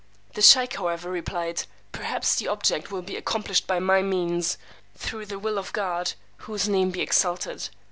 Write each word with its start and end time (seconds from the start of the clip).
The 0.33 0.41
sheykh 0.41 0.77
however 0.77 1.11
replied, 1.11 1.65
Perhaps 1.91 2.37
the 2.37 2.47
object 2.47 2.89
will 2.89 3.03
be 3.03 3.15
accomplished 3.15 3.67
by 3.67 3.77
my 3.77 4.01
means, 4.01 4.57
through 4.95 5.27
the 5.27 5.37
will 5.37 5.59
of 5.59 5.71
God, 5.73 6.13
whose 6.37 6.67
name 6.67 6.89
be 6.89 7.01
exalted! 7.01 7.69